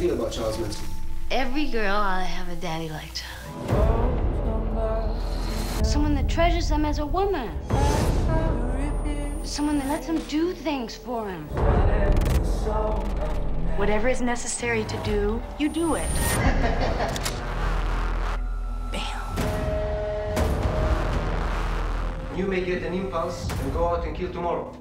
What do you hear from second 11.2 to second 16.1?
him. Whatever is necessary to do, you do it.